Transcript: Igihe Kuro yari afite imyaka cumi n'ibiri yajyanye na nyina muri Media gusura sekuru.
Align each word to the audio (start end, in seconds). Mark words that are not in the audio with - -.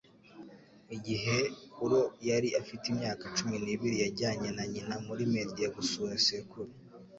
Igihe 0.95 1.37
Kuro 1.75 1.99
yari 2.29 2.49
afite 2.61 2.85
imyaka 2.93 3.23
cumi 3.37 3.57
n'ibiri 3.63 3.95
yajyanye 4.03 4.49
na 4.57 4.63
nyina 4.71 4.95
muri 5.07 5.23
Media 5.35 5.67
gusura 5.75 6.13
sekuru. 6.25 6.71